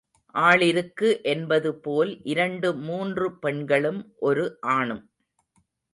ஆளிருக்கு 0.35 1.09
என்பதுபோல் 1.23 2.21
இரண்டு 2.23 2.75
மூன்று 2.75 3.27
பெண்களும், 3.39 4.13
ஒரு 4.19 4.57
ஆணும். 4.61 5.03